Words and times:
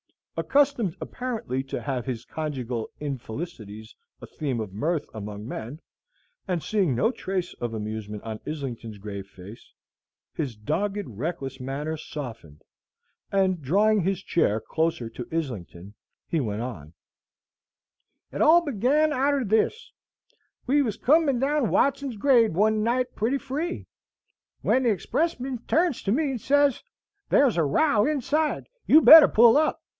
Accustomed, 0.35 0.95
apparently, 0.99 1.61
to 1.65 1.79
have 1.83 2.07
his 2.07 2.25
conjugal 2.25 2.89
infelicities 2.99 3.93
a 4.19 4.25
theme 4.25 4.59
of 4.59 4.73
mirth 4.73 5.05
among 5.13 5.47
men, 5.47 5.79
and 6.47 6.63
seeing 6.63 6.95
no 6.95 7.11
trace 7.11 7.53
of 7.61 7.75
amusement 7.75 8.23
on 8.23 8.39
Islington's 8.47 8.97
grave 8.97 9.27
face, 9.27 9.71
his 10.33 10.55
dogged, 10.55 11.03
reckless 11.05 11.59
manner 11.59 11.95
softened, 11.97 12.63
and, 13.31 13.61
drawing 13.61 14.01
his 14.01 14.23
chair 14.23 14.59
closer 14.59 15.07
to 15.11 15.27
Islington, 15.31 15.93
he 16.27 16.39
went 16.39 16.63
on: 16.63 16.93
"It 18.31 18.41
all 18.41 18.61
began 18.65 19.13
outer 19.13 19.45
this: 19.45 19.91
we 20.65 20.81
was 20.81 20.97
coming 20.97 21.37
down 21.37 21.69
Watson's 21.69 22.15
grade 22.17 22.55
one 22.55 22.81
night 22.81 23.13
pretty 23.13 23.37
free, 23.37 23.85
when 24.61 24.81
the 24.81 24.89
expressman 24.89 25.59
turns 25.67 26.01
to 26.01 26.11
me 26.11 26.31
and 26.31 26.41
sez, 26.41 26.81
'There's 27.29 27.57
a 27.57 27.63
row 27.63 28.07
inside, 28.07 28.59
and 28.65 28.87
you'd 28.87 29.05
better 29.05 29.27
pull 29.27 29.55
up!' 29.57 29.77